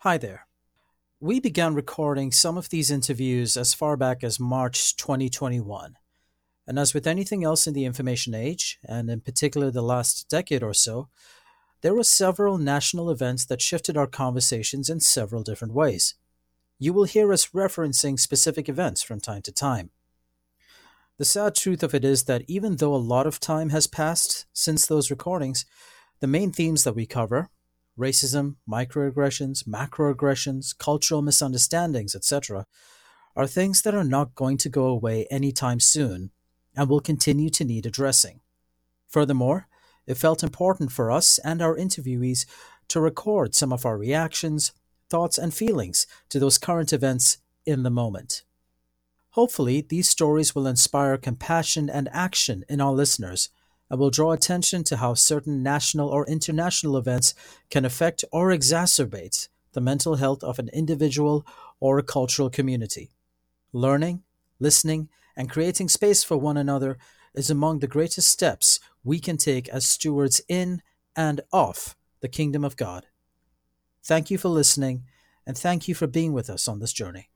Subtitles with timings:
[0.00, 0.46] Hi there.
[1.20, 5.96] We began recording some of these interviews as far back as March 2021.
[6.66, 10.62] And as with anything else in the information age, and in particular the last decade
[10.62, 11.08] or so,
[11.80, 16.14] there were several national events that shifted our conversations in several different ways.
[16.78, 19.90] You will hear us referencing specific events from time to time.
[21.16, 24.44] The sad truth of it is that even though a lot of time has passed
[24.52, 25.64] since those recordings,
[26.20, 27.48] the main themes that we cover
[27.98, 32.66] racism, microaggressions, macroaggressions, cultural misunderstandings, etc.
[33.34, 36.30] are things that are not going to go away anytime soon
[36.74, 38.40] and will continue to need addressing.
[39.08, 39.68] Furthermore,
[40.06, 42.46] it felt important for us and our interviewees
[42.88, 44.72] to record some of our reactions,
[45.08, 48.44] thoughts, and feelings to those current events in the moment.
[49.30, 53.50] Hopefully, these stories will inspire compassion and action in our listeners
[53.90, 57.34] and will draw attention to how certain national or international events
[57.70, 61.46] can affect or exacerbate the mental health of an individual
[61.80, 63.10] or a cultural community.
[63.72, 64.22] Learning,
[64.58, 66.98] listening, and creating space for one another
[67.34, 70.82] is among the greatest steps we can take as stewards in
[71.14, 73.06] and of the kingdom of God.
[74.02, 75.04] Thank you for listening,
[75.46, 77.28] and thank you for being with us on this journey.